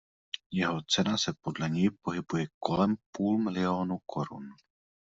[0.59, 4.49] Jeho cena se podle něj pohybuje kolem půl miliónu korun.